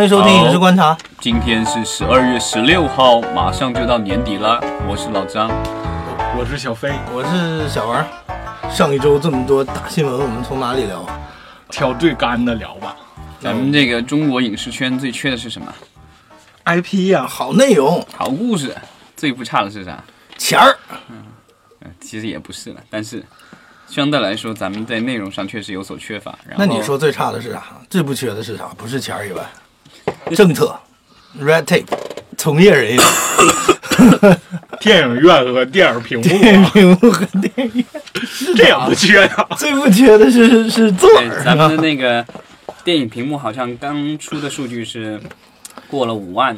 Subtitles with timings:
[0.00, 0.94] 欢迎收听《影视观察》。
[1.20, 4.58] 今天是十二月十六号，马上就到年底了。
[4.88, 5.50] 我是老张，
[6.38, 8.02] 我是小飞，我是小王。
[8.72, 11.04] 上一周这么多大新闻，我们从哪里聊？
[11.68, 12.96] 挑最干的聊吧。
[13.40, 15.70] 咱们这个中国影视圈最缺的是什么
[16.64, 18.74] ？IP 呀，好内容，好故事。
[19.18, 20.02] 最不差的是啥？
[20.38, 20.78] 钱儿。
[21.10, 21.26] 嗯，
[22.00, 23.22] 其实也不是了，但是
[23.86, 26.38] 相对来说，咱们在内容上确实有所缺乏。
[26.56, 27.64] 那你说最差的是啥？
[27.90, 28.68] 最不缺的是啥？
[28.78, 29.44] 不是钱儿以外，
[30.34, 30.78] 政策
[31.40, 31.86] ，red tape，
[32.36, 33.04] 从业人员，
[34.80, 37.86] 电影院和电影屏幕，电影屏幕和电影院，
[38.56, 39.46] 这样不缺呀。
[39.56, 41.42] 最不缺的是是座儿。
[41.44, 42.24] 咱们的那个
[42.84, 45.20] 电影屏幕好像刚出的数据是
[45.88, 46.56] 过了五万。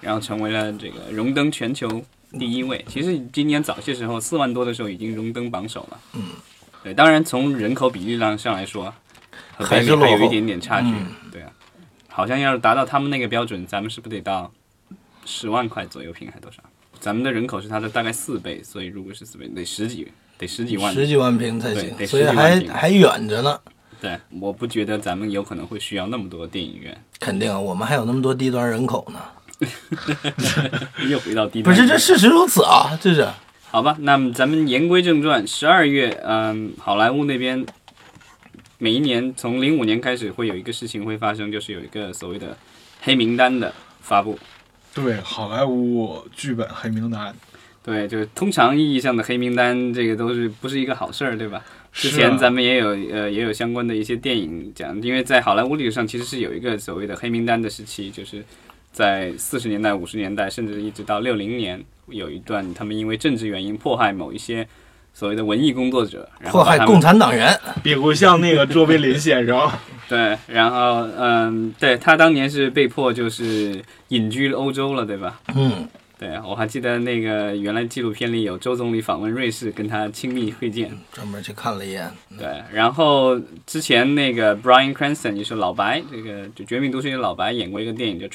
[0.00, 1.88] 然后成为了这个荣登全球
[2.38, 2.84] 第一位。
[2.86, 5.98] 其实今年早些时候四万多的时候已经荣登榜首了。
[6.12, 6.24] 嗯，
[6.82, 8.92] 对，当然从人口比例上上来说，
[9.56, 10.88] 还是还有一点点差距。
[11.32, 11.48] 对啊，
[12.16, 14.52] 好像要是达到他们那个标准，咱们是不是得到
[15.24, 16.62] 十万块左右平还多少？
[17.00, 20.06] 咱们的人口是他的大概四倍，所以如果是四倍，得十几，
[20.38, 22.06] 得十几万，十几万平才行。
[22.06, 23.58] 所以还还远着呢。
[24.00, 26.96] 对，我不觉得咱们有可能会需要那么多电影院。
[27.18, 29.18] 肯定，我们还有那么多低端人口呢。
[31.10, 33.26] 又回到低端，不是这事实如此啊，这是
[33.70, 33.96] 好吧？
[33.98, 37.66] 那么咱们言归正传，十二月，嗯，好莱坞那边
[38.78, 42.56] 每一年从零五年开始会有一个事情会发生，就是有一个所谓的
[43.00, 44.38] 黑名单的发布。
[44.94, 47.34] 对，好莱坞剧本黑名单。
[47.82, 51.64] 对，就是通常意义上的黑名单，这个都是不是一个好事儿，对吧？
[51.92, 58.44] 之前咱们也有呃也有相关的一些电影讲，因为在好莱坞历史上其实是有一个所谓的黑名单的时期，就是。
[58.94, 64.64] 在四十年代、五十年代，甚至一直到六零年，有一段他们因为政治原因迫害某一些
[65.14, 69.70] 所谓的文艺工作者，迫害共产党员，比如像那个卓别林先生。
[70.06, 75.40] 对，然后嗯，对他当年是被迫就是隐居欧洲了，对吧？
[75.54, 75.88] 嗯。
[76.16, 82.08] 对，我还记得那个原来纪录片里有周总理访问瑞士，跟他亲密会见，专门去看了一眼。
[82.38, 88.26] 对，然后之前那个 Brian Cranston 就是老白，这个就《绝命毒师》的老白演过一个电影叫《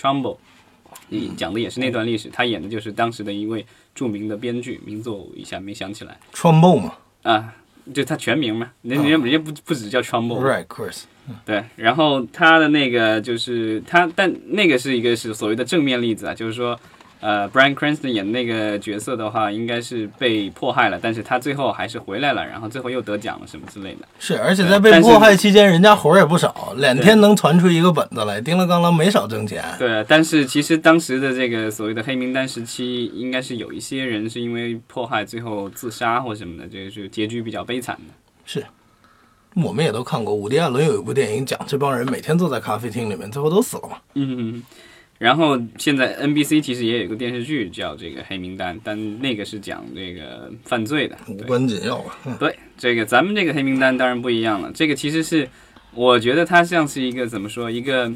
[1.10, 2.30] Trumbull》，讲的也是那段历史。
[2.30, 6.20] 他演的就是当时的一位著名的编剧，名字我一下没想起来。
[6.34, 6.94] Trumbull 嘛？
[7.24, 7.56] 啊，
[7.94, 8.72] 就他全名嘛？
[8.82, 10.40] 人人家人家不不只叫 Trumbull。
[10.40, 11.04] Right, course。
[11.46, 16.80] 对，然后他的那个就是他，但那个是一个是所谓的正面例子啊，就是说。
[17.22, 24.08] 呃，Brian Cranston 演那个角色的话，应该是被迫害了，但是他最后还是回来了，然后最后又得奖了什么之类的。
[24.20, 29.62] 是，而且在被迫害期间，人家活儿也不少，两天能传出一个本子来，叮了当啷没少挣钱。
[29.78, 38.14] 对，但是其实当时的这个所谓的黑名单时期，应该是有一些人是因为迫害最后自杀或什么的，这个是结局比较悲惨的。
[38.46, 38.66] 是，
[39.56, 43.98] 我们也都看过，伍迪·艾伦有一部电影讲这帮人每天坐在咖啡厅里面，最后都死了嘛。
[44.14, 44.64] 嗯。
[45.20, 52.16] 然后现在 NBC 其实也有一个电视剧叫这个黑名单，但那个是讲这个犯罪的，无关紧要啊。
[52.40, 54.72] 对，这个咱们这个黑名单当然不一样了。
[54.74, 55.50] 这个其实是，
[55.94, 58.10] 我觉得它像是一个怎么说，一个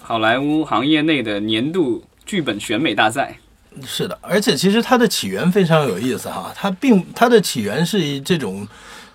[0.00, 3.38] 好莱坞行业内的年度剧本选美大赛。
[3.86, 8.66] 是的，而且其实它的起源非常有意思哈，它并它的起源是这种，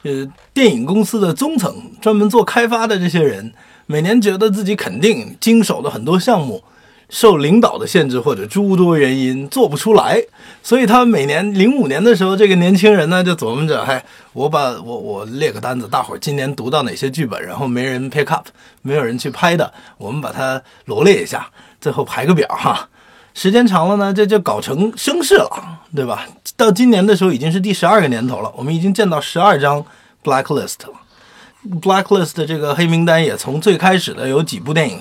[0.04, 3.52] 呃，电影公司的中层专门做开发的这些人，
[3.86, 6.64] 每年觉得自己肯定经手的很多项目。
[7.13, 10.19] 受领导的限制或者诸多原因做不出来，
[10.63, 14.03] 所以他每年零五年的时候，这个年轻人呢就琢磨着，嗨，
[14.34, 18.47] 我把我我列个单子，大伙儿今年读到哪些剧本，然后没人 pick up，
[18.81, 21.47] 没有人去拍的，我们把它罗列一下，
[21.79, 22.90] 最后排个表哈。
[23.35, 26.25] 时间长了呢，这就搞成声势了，对吧？
[26.57, 29.85] 到今年的时候已经是第十二个年头了，我们已经见到十二张
[30.24, 31.80] blacklist 了。
[31.80, 35.00] blacklist 这个黑名单也从最开始的有几部电影。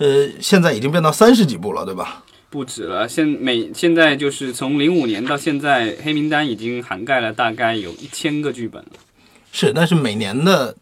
[0.00, 2.24] 呃，现在已经变到三十几部了，对吧？
[2.48, 8.92] 不止了，现每现在就是从零五年到现在，黑名单已经涵盖了大概有一千个剧本了。
[9.52, 10.74] 是，但是每年的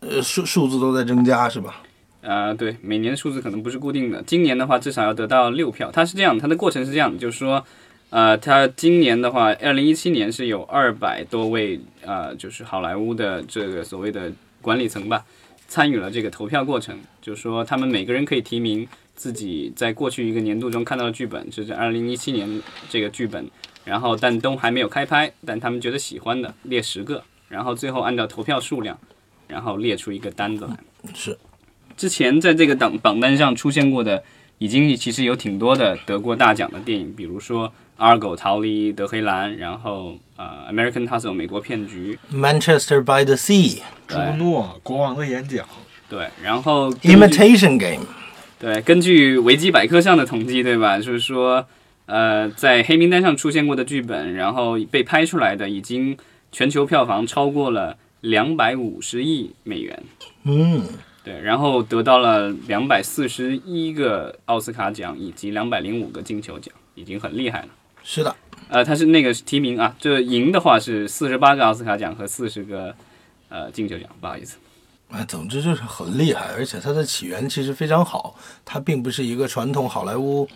[0.00, 1.80] 呃数数字都在增加，是吧？
[2.22, 4.20] 啊，对，每年数字可能不是固定的。
[4.26, 5.88] 今年的话，至少要得到六票。
[5.92, 7.64] 它是这样，它的过程是这样，就是说，
[8.10, 15.24] 呃，它今年的话，二零一七年是有二百多位啊，就是好莱坞的这个所谓的管理层吧。
[15.68, 23.48] 参与了这个投票过程，就是说他们每个人可以提名自己在过去一个年度中看到的剧本，就是二零一七年这个剧本，
[23.84, 28.98] 然后但都还没有开拍，但他们觉得喜欢的列十个，然后最后按照投票数量，
[29.48, 30.76] 然后列出一个单子来。
[31.14, 31.38] 是，
[31.96, 34.22] 之前在这个榜榜单上出现过的，
[34.58, 37.72] 已经其实有挺多的得过大奖的电影，比如说。
[37.98, 45.66] Argo 逃离德黑兰，然后呃，American Hustle 美国骗局，Manchester by the Sea，朱诺国王的演讲，
[46.08, 48.06] 对，然后 Imitation Game，
[48.58, 50.98] 对，根据维基百科上的统计，对吧？
[50.98, 51.66] 就是说，
[52.04, 56.16] 呃，在黑名单上出现过的剧本，然后被拍出来的，已经
[56.52, 60.02] 全球票房超过了两百五十亿美元。
[60.44, 60.82] 嗯，
[61.24, 67.68] 对，然后得到了两百四十一个奥斯卡奖以及两百零五个金球奖，已经很厉害了。
[68.08, 68.36] 是的，
[68.68, 72.94] 呃，他是那个提名啊，这赢的话是四十八个奥斯卡奖和四十个
[73.48, 74.58] 呃金球奖，不好意思。
[75.10, 80.48] 哎，总之就是很厉害，而且它的起源其实非常好，它并不是一个传统好莱坞，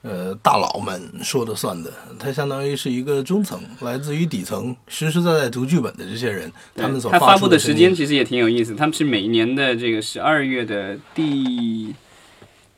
[0.00, 11.94] 呃，大佬们说了算的，它相当于是一个中层，来自于底层，实实在在读剧本的这些人，他们所他发布的时间其实也挺有意思，他们是每年的这个十二月的第，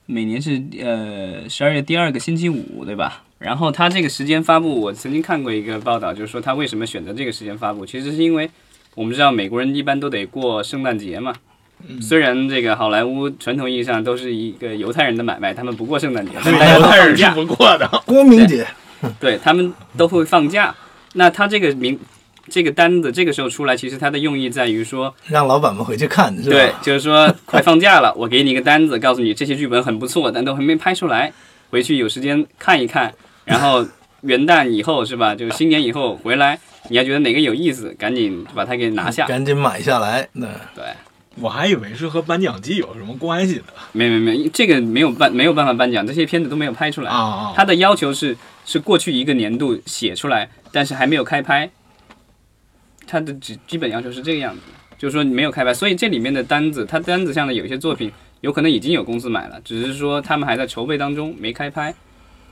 [0.07, 3.23] 每年是呃十二月第二个星期五，对吧？
[3.39, 8.49] 然后他这个时间发布，我曾经看过一个报道，就是说他为什么选择这个时间发布，其实是因为
[8.95, 11.35] 我们知道美国人一般都得过圣诞节嘛。
[12.01, 17.87] 虽然这个好莱坞传统意义上都是一个犹太人的买卖，他们不过圣诞节，犹太人是不过的。
[18.07, 18.67] 光明节，
[19.21, 20.75] 对他们都会放假。
[21.13, 21.99] 那他这个名
[22.49, 26.57] 这个单子这个时候出来，其实它的用意在于说，让老板们回去看，是吧？
[26.57, 31.31] 对，就是说快放假了，我给你一个单子，告诉你这些剧本很不错，但都还没拍出来，
[31.71, 33.13] 回去有时间看一看，
[33.47, 33.87] 然后
[34.21, 35.35] 元旦以后是吧？
[35.35, 36.59] 就是新年以后回来，
[36.91, 39.27] 你还觉得哪个有意思，赶紧把它给拿下。
[39.27, 40.29] 赶紧买下来。
[40.33, 40.85] 那对，
[41.37, 43.65] 我还以为是和颁奖季有什么关系呢。
[43.93, 47.11] 没没没，这个没有办没有办法颁奖，这些片子都没有拍出来。
[47.11, 47.53] 啊啊！
[47.57, 51.71] 他的要求是是过去一个年度写出来，但是还没有开拍。
[53.07, 54.63] 他的基基本要求是这个样子，
[54.99, 58.11] 就是说你没有开拍，所以这里面的单子，他单子上的有些作品，
[58.41, 61.95] 有可能已经有公司买了，只是说他们还在筹备当中，没开拍，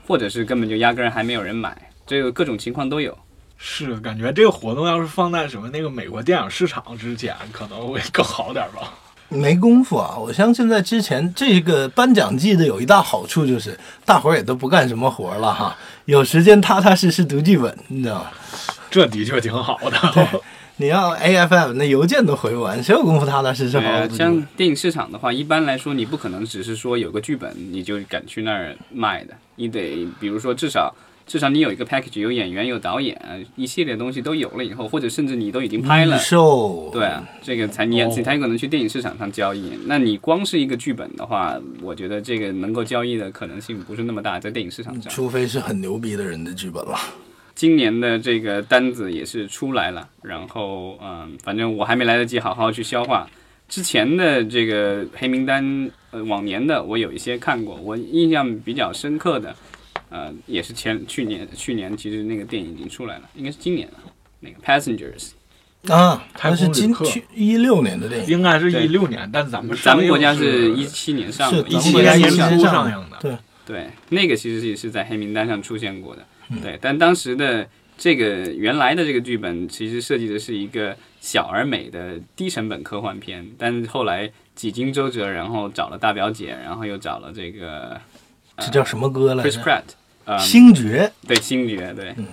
[0.07, 1.75] 或者是根本就压根儿还没有人买，
[2.05, 3.17] 这个各种情况都有。
[3.57, 8.93] 是感觉这个活动要是放在什么那个美国电影市场之前，可能会更好点吧。
[9.29, 10.15] 没功夫啊！
[10.17, 15.75] 我相信在之前这个颁奖季的有一大好处就是，大伙儿也都不干什么活儿了哈，
[16.05, 18.27] 有时间踏踏实实读剧本，你知道吗？
[18.91, 20.41] 这的确挺好的。
[20.77, 23.79] 你要 AFF 那邮件都回不完，谁有功夫踏踏实实
[24.15, 24.45] 像？
[24.57, 30.93] 电影市场的话，一般来说你不可能只是说有个剧本你就敢去那儿卖的，你得比如说至少
[31.25, 33.17] 至少你有一个 package，有演员有导演，
[33.55, 36.19] 一系列东西都有了以后，或者甚至你都已经拍了
[36.91, 39.71] 对啊，这个才你哦你才有可能去电影市场上交易。
[39.85, 45.09] 那你光是一个剧本的话，我觉得这个能够交易的可能性不是那么大，在电影市场上。
[45.09, 46.99] 除非是很牛逼的人的剧本了。
[47.55, 53.25] 今年的这个单子也是出来了，然后嗯，反正我还没来得及好好去消化
[53.69, 59.55] 之前的这个黑名单，呃，往年的我有一些看过，我印象比较深刻的，
[60.09, 63.93] 呃，也是前去年去年其实那个电影已经出来了，应该是今年了，
[64.41, 65.31] 那个 Passengers，
[65.87, 73.17] 啊，太那是今去一六年的电影，应该是对一六年，但是咱们咱们国家是一七年上的，一是咱们七国家是年年初上上映的。
[73.21, 76.25] 对，对，那个其实也是在黑名单上出现过的。
[76.49, 87.99] 嗯对，但当时的这个原来的这个剧本其实设计的是一个小而美的低成本科幻片，但是后来几经周折，然后找了大表姐，然后又找了这个
[88.57, 89.83] 这叫什么歌来 Chris 着？Pratt，
[90.25, 92.25] 嗯，星爵，对星爵，对，嗯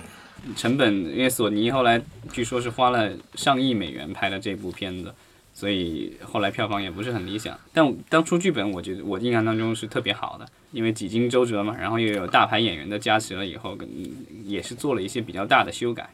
[0.57, 5.15] 成本因为索尼后来据说是花了上亿美元拍了这部片子。
[5.55, 13.77] 所以后来票房也不是很理想，但当初剧本我觉得我印象当中是特别好的，因为几经周折嘛，然后又有大牌演员的加持了以后，
[14.45, 16.09] 也是做了一些比较大的修改。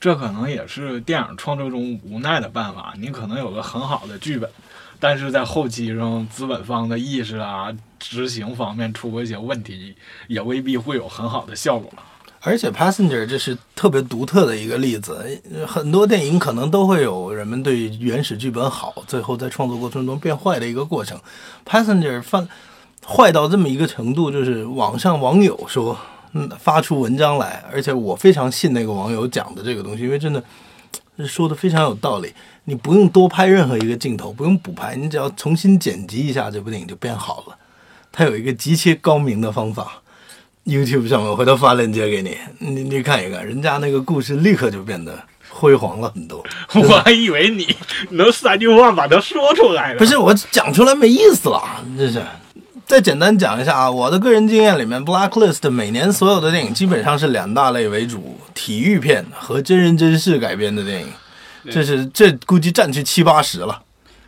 [0.00, 2.92] 这可能也是电影创作中无奈的办法。
[2.98, 4.50] 你可能有个很好的剧本，
[4.98, 9.94] 但是在后期上资本方的意识啊、执行方面出过一些问题，
[10.26, 11.92] 也未必会有很好的效果。
[12.44, 21.16] 而且 Passenger 这是特别独特的一个例子，很多电影可能都会有人们对原始剧本好，最后在创作过程中变坏的一个过程。
[21.64, 22.48] Passenger 犯
[23.06, 25.96] 坏到这么一个程度，就是网上网友说，
[26.32, 30.42] 嗯，发出文章来，而且我非常信那个网友讲的这个东西，因为真的
[31.24, 32.34] 说的非常有道理。
[32.64, 37.56] 你不用多拍任何一个镜头，不用补拍，你只要重新剪辑一下，这部电影就变好了。
[38.10, 40.02] 它有一个极其高明的方法。
[40.64, 46.44] YouTube 上面我回头发链接给你，你你看一看，人家那个故事立刻就变得辉煌了很多。
[46.74, 47.76] 我还以为你
[48.10, 49.98] 能三句话把它说出来呢。
[49.98, 51.62] 不是我讲出来没意思了，
[51.98, 52.22] 这是。
[52.84, 61.06] 再简单讲一下啊，我的个人经验里面，Blacklist 每年所有的电影基本上是两大类为主：体育片和真人真事改编的电影。
[61.70, 63.80] 这是这估计占去七八十了。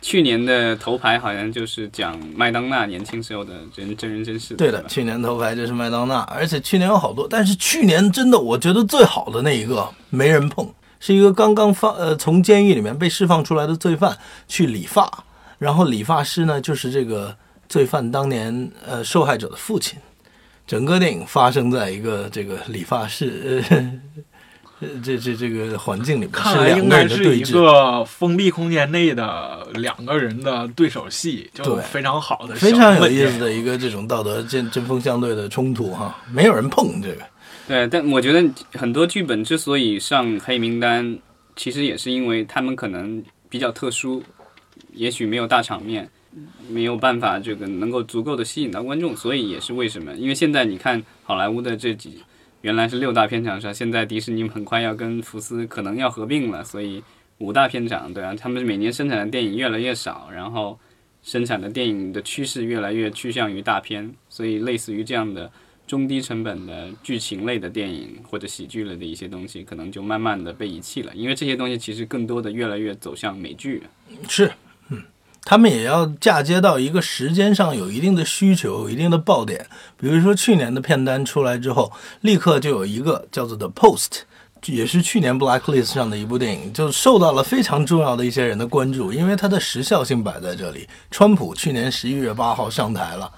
[0.05, 14.15] 去年的头牌好像就是讲麦当娜年轻时候的真真人真事，对的，去年头牌就是麦当娜，而且去年有好多，但是去年真的我觉得最好的那一个没人碰，是一个刚刚放呃从监狱里面被释放出来的罪犯
[14.47, 15.11] 去理发，
[15.57, 17.35] 然后理发师呢就是这个
[17.67, 19.97] 罪犯当年呃受害者的父亲。
[20.67, 23.91] 整个电影发生在一个这个理发室，呃，
[25.03, 27.51] 这这这个环境里面，看来两个应该是一人的对峙。
[27.53, 33.39] 个封闭空间内的两个人的对手戏，就非常好的，非常有意思。
[33.39, 37.21] 的一个这种道德针针锋相对的冲突哈，没有人碰这个。
[37.67, 41.17] 对，但我觉得很多剧本之所以上黑名单，
[41.55, 44.23] 其实也是因为他们可能比较特殊，
[44.93, 46.09] 也许没有大场面，
[46.69, 50.13] 没有办法这个能够足够的吸引到观众，所以也是为什么？
[50.13, 52.23] 因为现在你看好莱坞的这几
[52.65, 57.03] 原来是六大片场上，现在迪士尼很快要跟福斯可能要合并了，所以
[57.37, 60.79] 五大片场，对啊，他们每年生产的电影越来越少，然后
[61.21, 65.51] 生产的电影的趋势越来越趋向于大片，所以类似于这样的。
[65.87, 73.83] 中低成本的剧情类的电影或者喜剧类的一些东西，可能就慢慢的被遗弃了，因为这些东西其实更多的越来越走向美剧。
[74.27, 74.51] 是，
[75.45, 79.67] 他们也要嫁接到一个时间上有一定的需求、有一定的爆点。
[79.95, 84.23] 比如说去年的片单出来之后，立刻就有一个叫做《The Post》，
[84.73, 90.89] 也是去年 Blacklist 上的一部电影，就受到了非常重要的一些人的关注，因为它的时效性摆在这里。
[91.11, 93.31] 川普去年十一月八号上台了。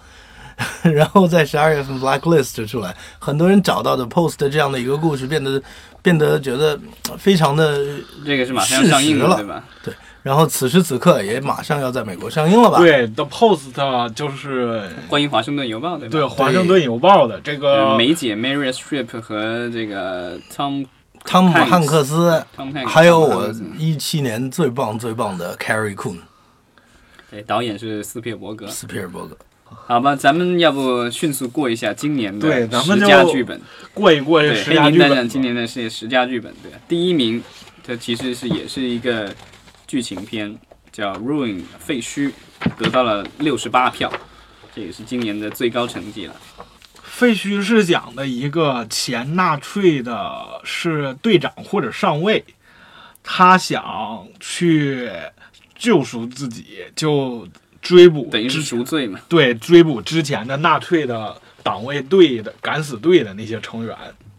[0.82, 5.62] 然后在十二月份，Blacklist 出来，很多人找到的 Post 这样的一个故事，变得
[6.02, 6.80] 变得觉得
[7.20, 7.78] 非常的
[8.26, 9.64] 这个是马上要上映了，对吧？
[9.84, 9.94] 对。
[10.28, 12.80] 然后此时此刻也马上要在美国上映了吧？
[12.80, 16.12] 对，The Post 就是关于华盛顿邮报对吧？
[16.12, 20.86] 对，华盛顿邮报的这个梅姐 Mary Streep 和这个 Tom
[21.24, 22.44] 汤姆汉克斯
[22.86, 26.18] 还有我一七年最棒最棒的 Carrie Coon，
[27.32, 28.68] 对，导演是斯皮尔伯格。
[28.68, 29.38] 斯皮尔伯格。
[29.86, 33.60] 好吧，咱们要不迅速过一下今年的对，咱们十佳剧本，
[33.94, 34.84] 过一过这十佳剧本。
[34.86, 37.44] 黑名单上今年的是十佳剧本，对，第一名，
[37.86, 39.30] 这其实是也是一个
[39.88, 40.56] 剧情片，
[40.92, 42.32] 叫《Ruin》废墟，
[42.78, 44.12] 得到了六十八票，
[44.76, 46.36] 这也是今年的最高成绩了。
[47.02, 52.44] 废墟是讲的一个前纳粹的是队长或者上尉，
[53.24, 55.10] 他想去
[55.76, 57.48] 救赎自己，就。
[57.80, 59.18] 追捕等于是赎罪嘛？
[59.30, 63.96] 对，追捕之前的纳粹的党卫队的敢死队的那些成员。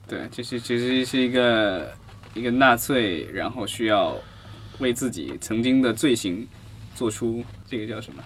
[0.06, 1.90] 对，这是其实是一个
[2.34, 4.14] 一个纳粹，然后需要
[4.78, 6.46] 为自己曾经的罪行
[6.94, 8.22] 做出这个叫什么？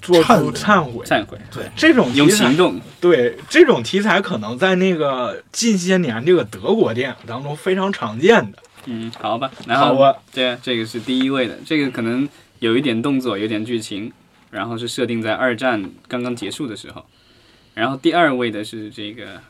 [0.00, 1.04] 做出忏悔。
[1.04, 1.38] 忏悔。
[1.52, 2.80] 对，这种用行动。
[3.00, 8.58] 对，这种题材可能在那个近些年这个德国电影当中非常常见的。
[8.86, 9.50] 嗯，好吧。
[9.66, 12.28] 然后对这个是第一位的，这个可能
[12.60, 14.12] 有一点动作，有点剧情。
[14.50, 17.06] 然后是设定在二战刚刚结束的时候，
[17.72, 19.40] 然后第二位的是这个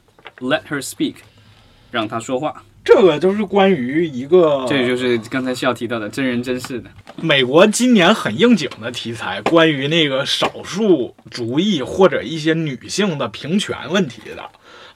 [0.41, 1.15] Let Her Speak，
[1.91, 2.63] 让她说话。
[2.83, 14.43] 这个就是关于一个，这就是刚才需要提到的真人真事的美国今年很应景的题材，关于那个少数族裔或者一些女性的平权问题的。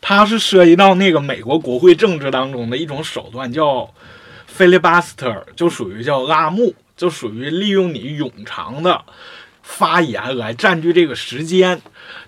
[0.01, 3.91] 它是涉及到那个美国国会政治当中的一种手段，叫
[4.55, 9.03] filibuster，就属于叫拉木，就属于利用你冗长的。
[9.63, 11.81] 发言来占据这个时间，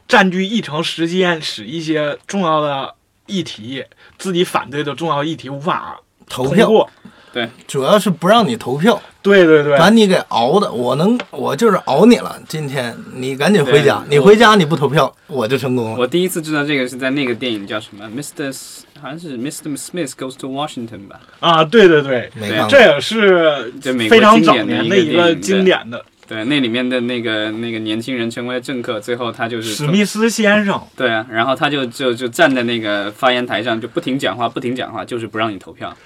[0.08, 2.94] 占据议程时间，使一些重要的
[3.26, 3.84] 议题，
[4.18, 6.88] 自己反对的重要议题无法投票。
[7.32, 8.98] 对，主要是不让你投票。
[9.20, 12.40] 对对对，把你给熬的，我能，我就是熬你了。
[12.48, 15.98] 今天你赶紧回家，你回家你不投票，我就成功了。
[15.98, 18.56] 我第一次知道这个是在那个电影叫什么，Mr.
[19.02, 19.76] 好像是 Mr.
[19.76, 21.20] Smith Goes to Washington 吧？
[21.40, 22.30] 啊，对对对，
[22.70, 23.70] 这也是
[24.08, 26.02] 非常早年的一个经典的。
[26.26, 30.80] 对，那里面的那个那个年轻人成为了政客，最后他就是史密斯先生。
[30.96, 35.96] 对啊，然后他就就就站在那个发言台上，就不停讲话，不停讲话，就是不让你投票。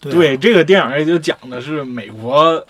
[0.00, 2.66] 对，这个电影也就讲的是美国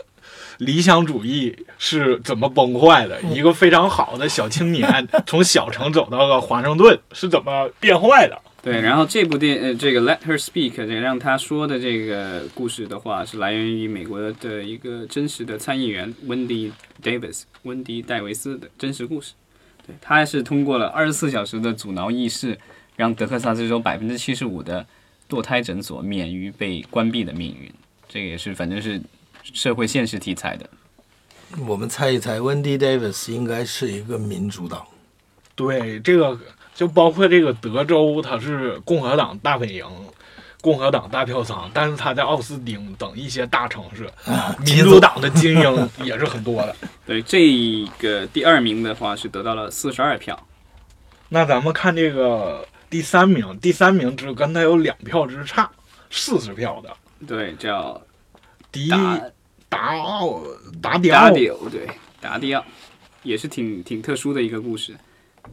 [0.59, 8.38] 理想主义是怎么崩坏的，一个非常好的小青年从小城走到了华盛顿是怎么变坏的。
[8.62, 19.33] 对，然后这部电呃，这个 Let Her Speak 这个让他说的这个故事的话，是来源于美国的一个真实的参议员温迪戴维斯温迪戴维斯的真实故事。
[19.85, 22.57] 对他是通过了二十四小时的阻挠议事，
[22.95, 24.87] 让德克萨斯州百分之七十五的
[25.28, 27.69] 堕胎诊所免于被关闭的命运。
[28.09, 29.02] 这个也是反正是
[29.42, 30.71] 社会现实题材的。
[31.66, 34.87] 我们猜一猜，温迪戴维斯应该是一个民主党。
[35.57, 36.38] 对这个。
[36.75, 39.85] 就包括这个德州，它是共和党大本营，
[40.61, 44.09] 共和党大票仓，但是它在奥斯汀等一些大城市，
[44.64, 46.75] 民主党的精英也是很多的。
[47.05, 50.38] 对，这个第二名的话是得到了四十二票。
[51.29, 55.71] 那咱们看这个第三名，第三名只跟他有两票之差，
[56.11, 56.91] 四十票的。
[57.26, 58.00] 对，叫
[58.71, 58.88] 迪
[59.69, 60.41] 达奥
[60.81, 61.88] 达迪奥，对，
[62.21, 62.64] 达迪奥，
[63.23, 64.95] 也是挺挺特殊的一个故事。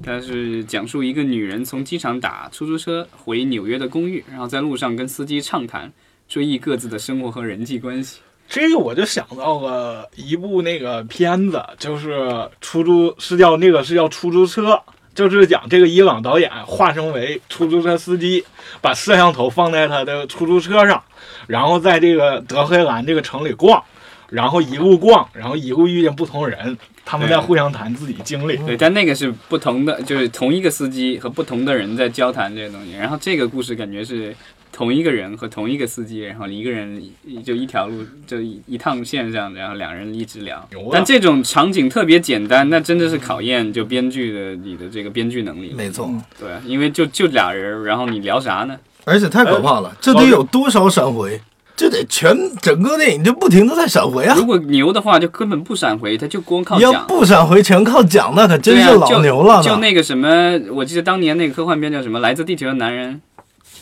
[0.03, 5.91] 它是讲述一个女人从机场打出租车回纽约的公寓，然后在路上跟司机畅谈，
[6.27, 8.19] 追忆各自的生活和人际关系。
[8.47, 14.81] 这个我就想到了一部那个片子，就是出租是叫那个是叫出租车，
[15.13, 18.43] 就是讲这个伊朗导演化身为出租车司机，
[18.81, 21.03] 把摄像头放在他的出租车上，
[21.45, 23.83] 然后在这个德黑兰这个城里逛，
[24.29, 28.57] 然后一路逛，然后一路遇见不同人，他们在互相谈自己经历。
[28.57, 32.93] 对，但那个是不同的，就是同一个司机和不同的人在交谈这些东西。
[32.93, 34.35] 然后这个故事感觉是
[34.71, 37.01] 同一个人和同一个司机，然后一个人
[37.43, 40.67] 就一条路就一一趟线上，然后两人一直聊。
[40.91, 45.73] 但这种场景特别简单，那真的是考验就编剧的你的这个编剧能力。
[45.75, 46.09] 没错，
[46.39, 48.77] 对，因为就就俩人，然后你聊啥呢？
[49.05, 51.41] 而且太可怕了，这得有多少闪回？
[51.79, 54.35] 这得全整个电影就不停的在闪回啊！
[54.37, 57.07] 如果牛的话，就根本不闪回，他就光靠你要讲。
[57.07, 59.63] 不闪回全靠讲，那可真是老牛了呢。
[59.63, 60.27] 就那个什么，
[60.73, 63.21] 我记得当年那个科幻片叫什么《来自地球的男人》，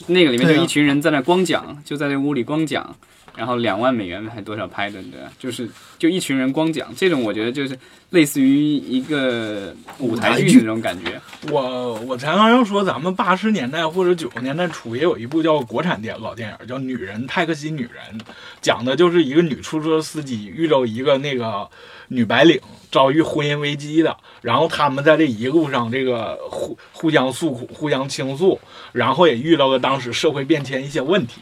[0.05, 2.95] 那个里面就一群人在那光讲，就在那屋里光讲，
[3.37, 5.31] 然后两万美元还多少拍的，对吧？
[5.37, 7.77] 就是就一群人光讲，这种我觉得就是
[8.09, 11.21] 类似于一个舞台剧那种感觉。
[11.51, 18.19] 我我才刚要说，咱们八十年代或者九十年代初也有一部叫国产电老电影，叫《女人泰克西女人》，
[18.59, 21.69] 讲的就是一个女出租车司机遇到一个那个
[22.07, 22.59] 女白领
[22.91, 28.59] 遭遇婚姻危机的，然后他们在这一路上这个互互相诉苦、互相倾诉，
[28.93, 31.39] 然后也遇到了当时社会变迁一些问题。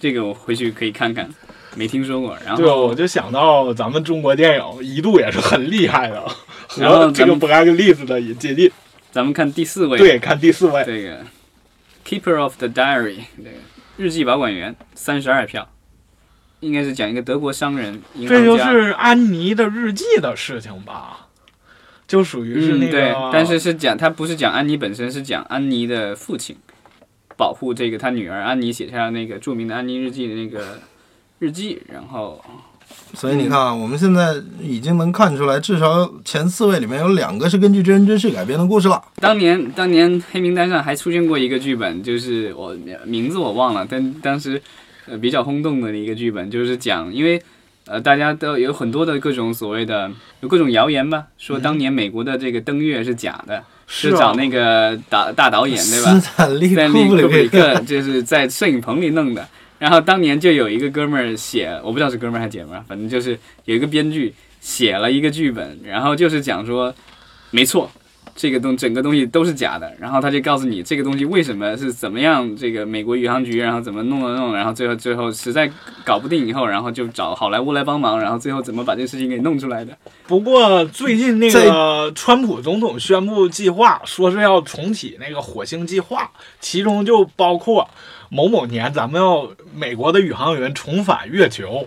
[0.00, 1.28] 这个我回去可以看看，
[1.76, 2.36] 没听说过。
[2.44, 6.26] 然后对，我就想到咱们中国电影一度也是很厉害的，
[6.78, 8.68] 然后和这个布莱克利斯的也接近。
[9.12, 11.24] 咱们看第四位，对，看第四位，这个
[12.06, 13.50] Keeper of the Diary，这个
[13.96, 15.68] 日记保管员，三十二票，
[16.60, 18.56] 应该是讲一个德国商人，这就。
[18.56, 21.26] 是安妮的日记的事情吧？
[22.06, 26.56] 就属于是那嗯，个，对，但是是讲他不是讲安妮本身，是讲安妮的父亲
[27.40, 30.78] 保护这个他女儿安妮写下那个著名的安妮日记的那个
[31.40, 32.44] 日记，然后
[33.14, 39.02] 所以你看啊，我们现在已经能看出来，至少前四位里面有两个是根据真人真事改编的故事了。
[39.16, 42.76] 当年当年黑名单上还出现过一个剧本，就是我
[43.06, 44.60] 名字我忘了，但当时
[45.06, 47.42] 呃比较轰动的一个剧本，就是讲因为。
[47.86, 50.08] 呃，大家都有很多的各种所谓的
[50.42, 56.14] 有各种谣言吧，说当年美国的这个登月是假的，是啊找那个导大导演对吧？
[56.14, 59.46] 斯坦利斯坦利库库布里布里克就是在摄影棚里弄的。
[59.80, 66.94] 然后当年就有一个哥们儿写，我不知道是哥们儿还是姐们儿，反正就是有一个编剧写了一个剧本，然后就是讲说，
[67.50, 67.90] 没错，
[68.40, 69.92] 这个东整个东西都是假的。
[70.00, 75.70] 然后他就告诉你这个东西为什么是怎么样，这个美国宇航局然后怎么弄了弄，然后最后最后实在
[76.06, 79.94] 搞不定以后，然后就找好莱坞来帮忙，然后最后怎么把这事情给弄出来的。
[80.26, 87.86] 不过最近那个川普总统宣布计划，说是要重启那个火星计划，其中就包括
[88.30, 91.86] 某某年咱们要美国的宇航员重返月球。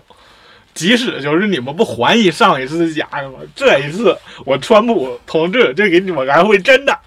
[0.74, 3.38] 即使就是你们不怀疑上一次是假的吗？
[3.54, 6.98] 这一次我川普同志就给你们来回真的，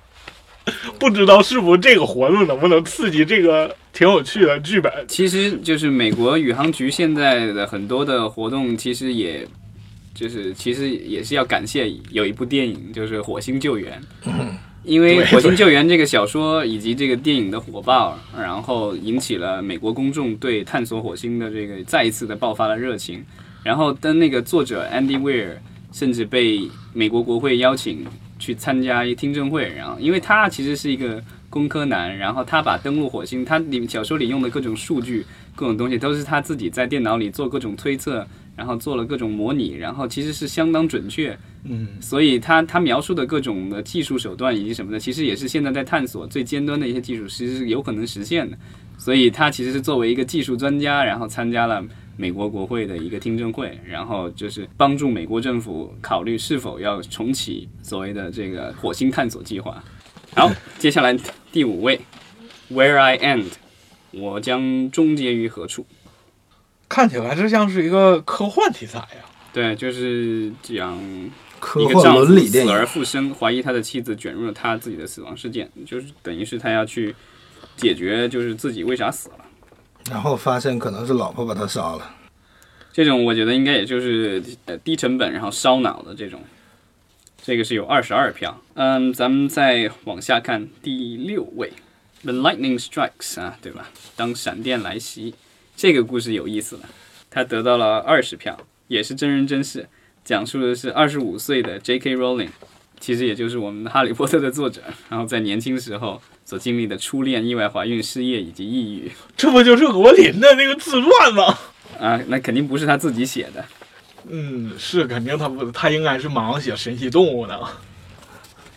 [0.98, 4.92] 不知道是不是这个活动能不能刺激这个挺有趣的剧本？
[5.08, 9.46] 其实就是美国宇航局现在的很多的活动，其实也
[10.14, 14.02] 就是其实也是要感谢有一部电影，就是《火星救援》。
[14.84, 23.22] 因为《火星救援》这个小说以及这个电影的火爆，然后引起了美国公众对探索火星的这个再一次的爆发了热情。
[23.68, 25.58] 然后，跟那个作者 Andy Weir
[25.92, 26.62] 甚至被
[26.94, 28.06] 美国国会邀请
[28.40, 38.26] 去参加一听证会，然后因为他其实是一个工科男，然后他把登陆火星，他里小说里用的各种数据、各种东西都是他自己在电脑里做各种推测，
[38.56, 41.38] 然后做了各种模拟，然后其实是相当准确。
[41.66, 48.58] 嗯，所以他他描述的各种的技术手段以及什么的，其实也是现在在探索最尖端的一些技术，其实是有可能实现的。
[48.98, 51.84] 所以他其实是作为一个技术专家，然后参加了
[52.18, 59.82] 美国国会的一个听证会，然后就是帮助美国政府考虑是否要重启所谓的这个火星探索计划。
[60.36, 61.18] 好， 接下来
[61.52, 62.00] 第五位
[62.72, 63.46] ，Where I End，
[64.12, 65.86] 我将终结于何处？
[66.90, 70.98] 看起来这像是一个科幻题材呀、对，就是讲
[71.60, 77.14] 科幻一个丈夫伦理电死而，复生，怀疑他的妻子卷入了他自己的死亡事件，就是等于是他要去
[77.76, 79.40] 解决，就是自己为啥死了。
[80.10, 82.14] 然后发现可能是老婆把他杀了。
[82.94, 86.42] 这种我觉得应该也就是呃低成本然后烧脑的这种，
[87.42, 88.60] 这个是有二十二票。
[88.74, 91.72] 嗯，咱们再往下看第六位
[92.24, 93.90] ，The Lightning Strikes 啊，对吧？
[94.16, 95.36] 当闪电来袭，
[95.76, 96.84] 这个故事有意思了，
[97.30, 99.88] 他得到了二十票，也是真人真事，
[100.26, 102.16] 讲述的是二十五岁的 J.K.
[102.16, 102.50] Rowling，
[103.00, 111.58] 其实也就是我们《哈利波特》的作者，然后在年轻时候所经历的初恋、意外怀孕、失业以及抑郁这不就是罗琳的那个自传吗？
[112.00, 113.66] 啊，那肯定不是他自己写的。
[114.30, 117.60] 嗯，是肯定他不，他应该是忙写神奇动物的。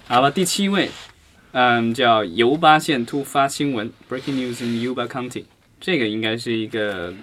[0.09, 0.90] 好了，第七位，
[1.52, 5.44] 嗯，叫尤巴县突发新闻 （Breaking News in Yuba County），
[5.80, 7.14] 这个应该是一个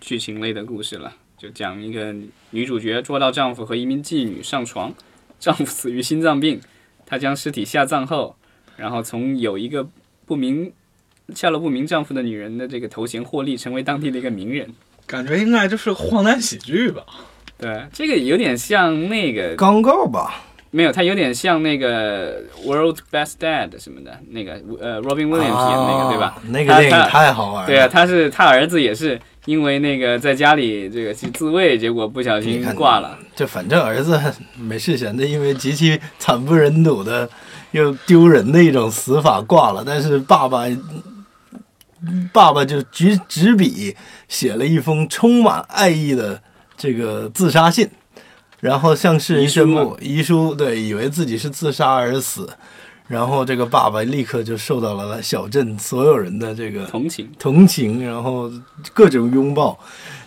[0.00, 2.12] 剧情类的故事了，就讲一个
[2.50, 4.92] 女主角捉到丈夫和一名妓女上床，
[5.38, 6.60] 丈夫死于心脏病，
[7.06, 8.34] 她将尸体下葬后，
[8.76, 9.86] 然后从有一个
[10.26, 10.72] 不明
[11.34, 14.68] 下落不明丈夫的女人的这个头衔获利，成为当地的一个名人。
[15.06, 17.02] 感觉应该就是荒诞喜剧吧？
[17.58, 26.42] 对，这个有点像那个刚告吧，没有，它有点像那个 World Best Dad 什么的，那个呃 Robin Williams 演那个、啊对吧？
[26.48, 27.66] 那个电影太好玩了。
[27.66, 33.16] 对啊，他是他儿子也是因为那个在家里这个去自卫，结果不小心挂了。
[33.36, 34.20] 就反正儿子
[34.58, 37.28] 没事闲的，因为极其惨不忍睹的
[37.74, 40.64] 又丢人的一种死法挂了，但是爸爸。
[42.34, 43.96] 爸爸就执执笔
[44.28, 46.38] 写了一封充满爱意的
[46.76, 47.88] 这个自杀信，
[48.60, 52.46] 然后向世人宣布遗书，对，以为自己是自杀而死，
[53.08, 58.52] 然后这个爸爸立刻就受到了小镇所有人的这个同情，同情，然后
[58.92, 59.78] 各种拥抱，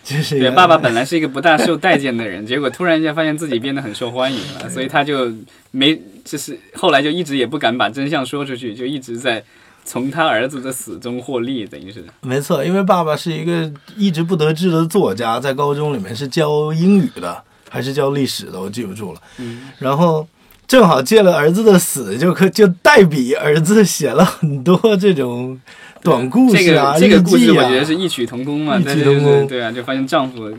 [0.03, 5.31] 就是对，爸爸本来是一个不大受待见的人，结果突然间发现自己变得很受欢迎了，所以他就
[5.69, 9.41] 没，就是后来就一直也不敢把真相说出去，就一直在
[9.85, 12.03] 从他儿子的死中获利，等于是。
[12.21, 19.21] 没错，因为爸爸是一个一直不得志的作家，在高中里面是教英语的，还是教历史的，我记不住了。
[19.37, 20.27] 嗯，然后
[20.67, 25.57] 正好借了儿子的死，就可就代笔儿子写了很多这种
[26.03, 27.63] 短故事啊、个这个故事我。
[27.63, 30.57] 觉得是异曲同工嘛，异曲同工对啊，就发现丈夫，对，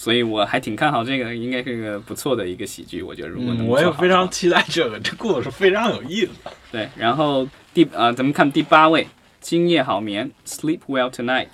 [0.00, 3.02] 所以我还挺看好这个，应该是个不错的一个喜剧。
[3.02, 6.30] 我觉得如果能嗯，我也非常期待这个，这故事非常有意思。
[6.72, 6.88] 对。
[6.96, 9.06] 然后第啊、咱们看第八位，
[9.42, 11.48] 今夜好眠，Sleep Well Tonight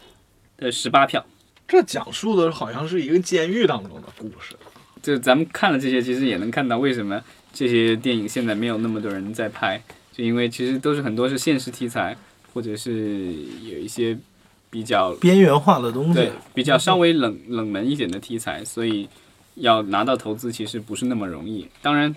[0.58, 1.26] 的十八票。
[1.66, 4.54] 这讲述的好像是一个监狱当中的故事。
[5.02, 7.20] 就咱们看了这些，其实也能看到为什么
[7.52, 9.82] 这些电影现在没有那么多人在拍，
[10.12, 12.16] 就因为其实都是很多是现实题材，
[12.54, 14.16] 或者是有一些
[14.76, 19.08] 比较边缘化的东西对，比较稍微冷冷门一点的题材，所以
[19.54, 21.66] 要拿到投资其实不是那么容易。
[21.80, 22.14] 当然，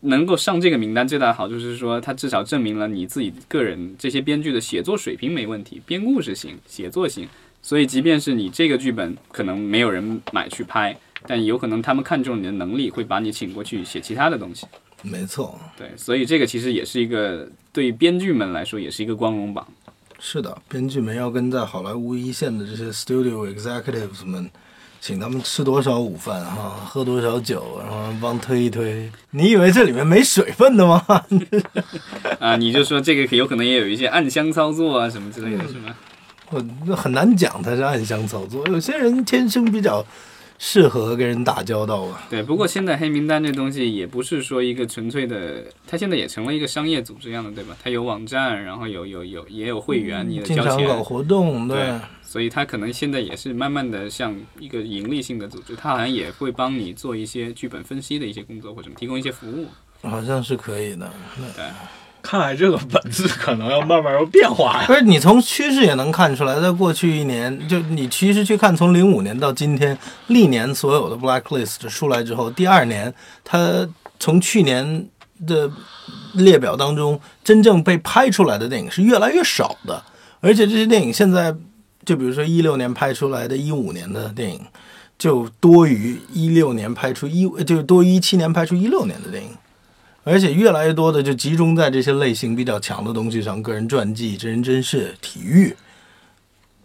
[0.00, 7.26] 能够上这个名单最大的好处是说，它至少证明了你自己个人这些编剧的写作水平没问题，编故事行，写作行。
[7.62, 10.94] 所以，即便是你这个剧本可能没有人买去拍，
[11.26, 14.66] 但有可能他们看中你的能力，会把你请过去写其他的东西。
[15.00, 19.66] 没错，对，所以这个其实也是一个对编剧们来说也是一个光荣榜。
[20.18, 24.50] 是的，编剧们要跟在好莱坞一线的这些 studio executives 们，
[25.00, 29.10] 请他们吃多少午饭哈，喝多少酒，然后帮推一推。
[29.30, 31.04] 你以为这里面没水分的吗？
[32.40, 35.94] 啊，你就说这个有可能也有一些暗箱操作啊什么之类的，是吗？
[36.50, 40.04] 我那很难讲它是暗箱操作，有些人天生比较
[40.58, 42.26] 适合跟人打交道啊。
[42.28, 47.76] 对，不过现在黑名单这东西也不是说一个纯粹的，它现在也成了一个商业组织一样的，对吧？
[47.82, 59.66] 它有网站，然后有有有也有会员，你的交经常搞，活动，对所以它可能现在也是慢慢的像一个盈利性的组织，它好像也会帮你做一些剧本分析的一些工作，或者提供一些服务。
[60.02, 61.10] 好像是可以的。
[61.56, 61.64] 对，
[62.28, 64.84] 看来这个本质可能要慢慢有变化呀。
[64.86, 73.88] 不是你从趋势也能看出来，在过去一年，就你其实去看从零五年到今天，历年所有的 Blacklist 出来之后，第二年它
[74.20, 75.08] 从去年
[75.46, 75.70] 的
[76.34, 80.02] 列表当中真正被拍出来的电影是越来越少的，
[80.40, 81.56] 而且这些电影现在
[82.04, 84.60] 就比如说一六年拍出来的，一五年的电影
[85.18, 89.48] 就多于一六年拍出一，就多于一七年拍出一六年的电影。
[90.28, 95.74] 而且越来越多的就集中在这些类型比较强的东西上，个人传记、真人真事、体育，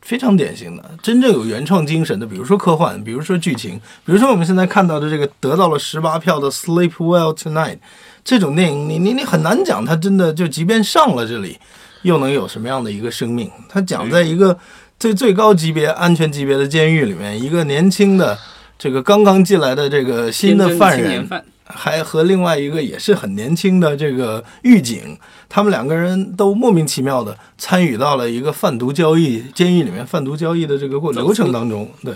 [0.01, 0.83] 非常典型的。
[1.01, 7.75] 真正有原创精神的，比如说科幻，比如说剧情，比如说我们现在看到的这个得到了十八票的《Sleep Well Tonight》
[8.23, 11.57] 这种电影，你你你很难讲它真的就即便上了这里，
[12.03, 13.51] 又能有什么样的一个生命？
[13.67, 14.57] 它讲在一个
[14.99, 18.37] 最最高级别安全级别的监狱里面，一个年轻的
[18.79, 21.27] 这个刚刚进来的这个新的犯人。
[21.73, 25.17] 还和另外一个也是很年轻的这个狱警，
[25.49, 31.89] 他们两个人都莫名其妙的参与到了一个贩毒交易监狱里面贩毒交易的这个过流程当中。
[32.03, 32.13] 对，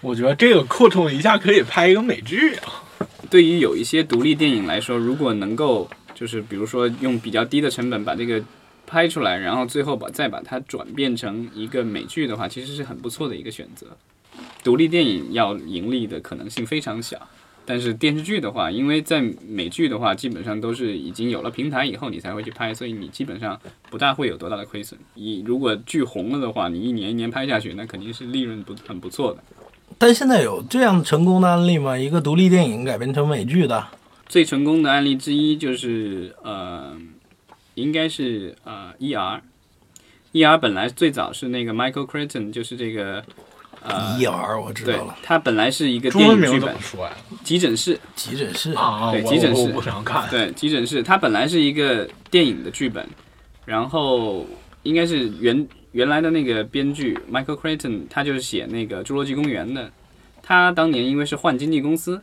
[0.00, 2.82] 我觉得这个扩充一下可以拍一个美剧啊。
[3.30, 8.42] 对于有一些独立电影来说，如果能够就是比如说用比较低的成本把这个
[8.86, 13.86] 拍出来，然后最后把再把它转变成一个美剧的话，其实是很不错的一个选择。
[14.62, 17.16] 独立电影要盈利的可能性非常小，
[17.66, 24.98] 但是电视剧的话，因为在美剧的话，基本上都是已经有了平台以后你才会去拍，所以你基本上不大会有多大的亏损。
[25.14, 29.42] 你如果剧红了的话，你一年一年拍下去，那肯定是利润不很不错的。
[29.98, 31.98] 但现在有这样成功的案例吗？
[31.98, 33.86] 一个独立电影改编成美剧的，
[34.26, 36.96] 最成功的案例之一就是呃，
[37.74, 39.40] 应该是呃 ER。
[40.32, 43.24] ER 本来最早是那个 Michael Crichton，就是这个
[43.82, 47.12] 呃，ER 我知对道了，，它本来是一个中电影剧本文名怎么，说呀？
[47.44, 47.98] 急诊室。
[48.14, 50.28] 急诊室啊，对急诊室我想看。
[50.28, 53.06] 对，急诊室，它本来是一个电影的剧本，
[53.64, 54.44] 然后
[54.82, 59.90] 应该是原原来的那个编剧 Michael Crichton，他就是写那个《侏罗纪公园》的。
[60.42, 62.20] 他当年因为是换经纪公司，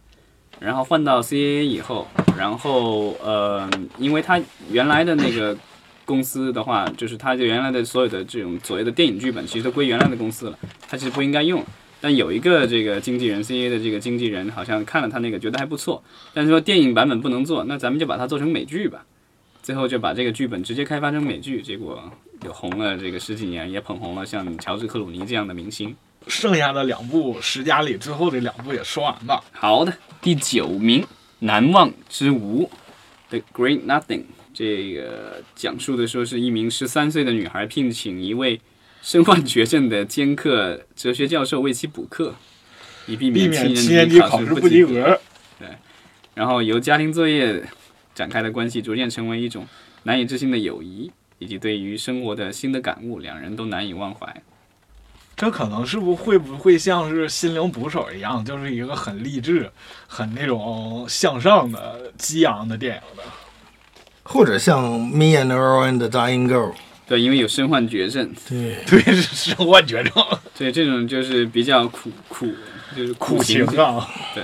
[0.60, 4.40] 然后换到 CAA 以后，然后呃，因为他
[4.70, 5.58] 原来的那个
[6.06, 11.64] 公司的话，就是他就原来的所有的这种所谓的电影剧本，其实都归原来的公司了，他其实不应该用。
[12.02, 19.06] 但有一个这个经纪人 CAA 的这个经纪人好像看了他那个，觉得还不错，但是说电影版本不能做，那咱们就把它做成美剧吧。
[19.62, 22.12] 最后就把这个剧本直接开发成美剧，结果
[22.42, 25.96] 就红了这个十几年，也捧红了像乔治克鲁尼这样的明星。
[26.28, 29.42] 剩下的两部十佳里最后这两部也说完吧。
[29.54, 31.02] 好的，第九名，
[31.40, 32.64] 《难忘之无》
[33.30, 38.62] The Great Nothing，这个讲述的说是一名十三岁的女孩聘请一位
[39.02, 42.36] 身患绝症的兼课哲学教授为其补课，
[43.08, 45.20] 以避免七年级考试不及格。
[45.60, 45.68] 对。
[46.36, 47.64] 然后由家庭作业
[48.16, 49.68] 展开的关系逐渐成为一种
[50.04, 54.42] 难以置信的友谊，以及对于生活的新的感悟，两人都难以忘怀。
[55.36, 59.72] 这可能是不会不会像是心灵捕手一样，就是一个很励志、
[60.08, 63.24] 很那种向上的激昂的电影的。
[64.24, 66.72] 或者像《Me and Earl and the Dying Girl》，
[67.06, 70.14] 对，因为有身患绝症，对，对，是身患绝症，
[70.58, 72.48] 对这种就是比较苦苦，
[72.96, 73.80] 就是苦情情。
[73.80, 74.08] 啊。
[74.34, 74.44] 对，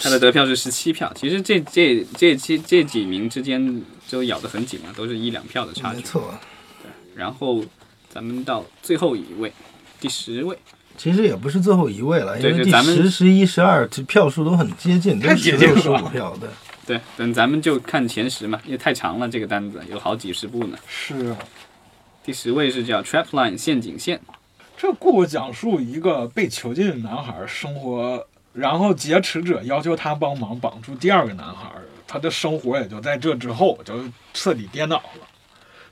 [0.00, 1.10] 他的得票是十七票。
[1.16, 5.96] 其实这这这这这几名之间就咬得很紧嘛，都是一两票的差距。
[5.96, 6.34] 没错。
[7.16, 7.64] 然后
[8.08, 9.52] 咱们到最后一位，
[9.98, 10.56] 第十位，
[10.96, 16.48] 其实也不是最后一位了，因为第十、十一、十二票数都很接近，都是十六、接近了十五票的。
[16.88, 20.78] 对，等咱们就看前十嘛，因为太长了，这个单子有好几十部呢。
[20.86, 21.36] 是，
[22.24, 24.18] 第十位是叫 Trapline 陷阱线，
[24.74, 31.70] 这故事讲述一个被囚禁的男孩生活，然后劫持者要求他帮忙绑住第二个男孩，
[32.06, 35.28] 他的生活也就在这之后就彻底颠倒了，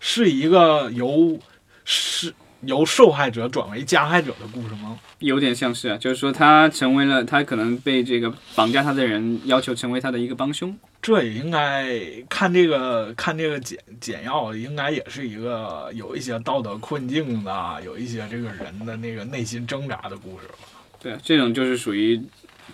[0.01, 1.39] 是一个由
[1.85, 2.33] 是
[2.63, 4.99] 由受害者转为加害者的故事吗？
[5.19, 10.77] 有点像是啊，就是说他成为了他可能被这个绑架他的人要求成为他的一个帮凶。
[11.01, 11.87] 这也应该
[12.29, 20.55] 看这个看这个简简要，应该也是一个有一些道德困境的，有一些这个人的那个内心挣扎的故事吧。
[21.01, 22.21] 对，这种就是属于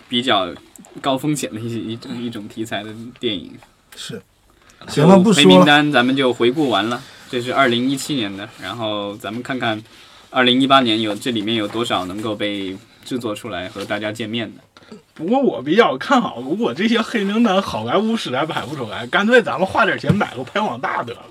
[0.09, 0.51] 比较
[0.99, 3.51] 高风险的一一种一种题材的电影。
[3.95, 4.19] 是，
[4.87, 5.63] 行了，不黑名。
[5.63, 9.83] 单咱们就回顾完了，这是二零一七年的，然后咱们看看
[10.29, 14.95] 二零一八年有这里面有多少能够被制作出来和大家见面的。
[15.15, 21.23] 不过我比较看好，如果这些黑名单好莱坞实在拍不出来，干脆咱们花点钱买个拍网大得了。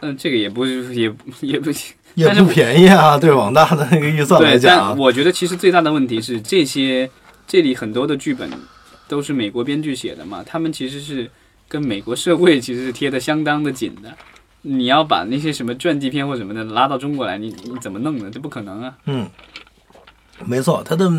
[0.00, 1.02] 嗯，这个也不是也
[1.42, 1.70] 也不
[2.14, 7.08] 也但是不便宜啊，对网大的那个预算来对，讲啊，但我觉得其实最大的问题是，这些
[7.46, 8.50] 这里很多的剧本
[9.06, 11.30] 都是美国编剧写的嘛，他们其实是
[11.68, 14.12] 跟美国社会其实是贴的相当的紧的。
[14.62, 18.30] 你要把那些什么传记片或什么的拉到中国来，你你怎么弄呢？
[18.32, 18.96] 这不可能啊！
[19.06, 19.28] 嗯，
[20.44, 21.10] 没错，他的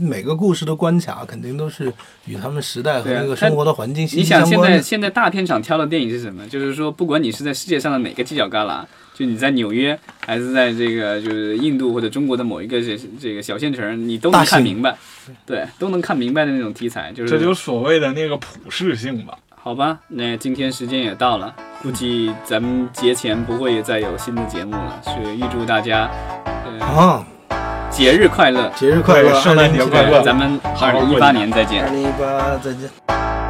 [0.00, 1.92] 每个故事的关卡肯定都是
[2.26, 4.60] 与他们时代和那个生活的环境息息你想现。
[4.60, 6.46] 在现在大片厂挑的电影是什么？
[6.48, 14.96] 就是说，不管你是在世界上的哪个犄角旮旯，就你在纽约，还是在这个就是印度或者中国的某一个这这个小县城，你都能看明白，
[15.44, 19.36] 对，都能看明白的那种题材，就是这就所谓的那个普适性吧。
[19.62, 26.08] 好吧，那今天时间也到了，估计咱们节前不会再有新的节目了，所以预祝大家
[26.44, 27.24] 呃啊，
[27.90, 31.90] 节日快乐，节日快乐，圣诞节快乐咱们二零一八年再见二。
[31.90, 33.47] 零一八再见。